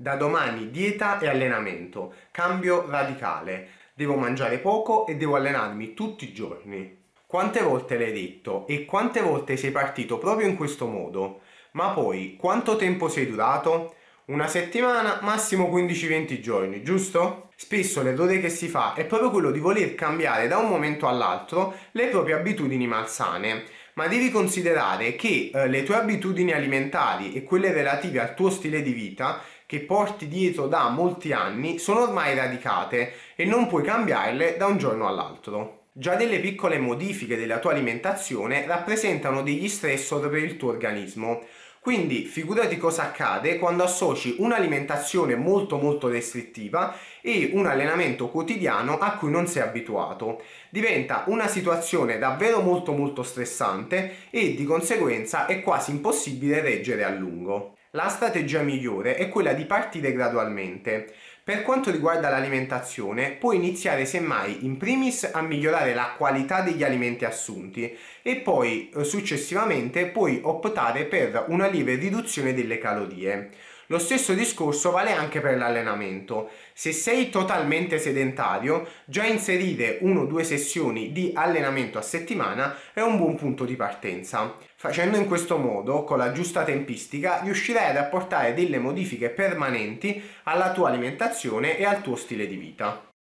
[0.00, 3.70] Da domani dieta e allenamento, cambio radicale.
[3.94, 6.96] Devo mangiare poco e devo allenarmi tutti i giorni.
[7.26, 11.40] Quante volte l'hai detto e quante volte sei partito proprio in questo modo?
[11.72, 13.96] Ma poi, quanto tempo sei durato?
[14.26, 17.48] Una settimana, massimo 15-20 giorni, giusto?
[17.56, 21.74] Spesso l'errore che si fa è proprio quello di voler cambiare da un momento all'altro
[21.90, 23.64] le proprie abitudini malsane,
[23.98, 28.80] ma devi considerare che eh, le tue abitudini alimentari e quelle relative al tuo stile
[28.80, 34.56] di vita che porti dietro da molti anni sono ormai radicate e non puoi cambiarle
[34.56, 35.86] da un giorno all'altro.
[35.90, 41.42] Già delle piccole modifiche della tua alimentazione rappresentano degli stressor per il tuo organismo.
[41.80, 49.12] Quindi figurati cosa accade quando associ un'alimentazione molto molto restrittiva e un allenamento quotidiano a
[49.12, 50.42] cui non sei abituato.
[50.70, 57.10] Diventa una situazione davvero molto molto stressante e di conseguenza è quasi impossibile reggere a
[57.10, 57.77] lungo.
[57.92, 61.10] La strategia migliore è quella di partire gradualmente.
[61.42, 67.24] Per quanto riguarda l'alimentazione, puoi iniziare semmai in primis a migliorare la qualità degli alimenti
[67.24, 73.52] assunti e poi eh, successivamente puoi optare per una lieve riduzione delle calorie.
[73.90, 76.50] Lo stesso discorso vale anche per l'allenamento.
[76.74, 83.36] Se sei totalmente sedentario, già inserire 1-2 sessioni di allenamento a settimana è un buon
[83.36, 84.56] punto di partenza.
[84.76, 90.72] Facendo in questo modo, con la giusta tempistica, riuscirai ad apportare delle modifiche permanenti alla
[90.72, 93.07] tua alimentazione e al tuo stile di vita.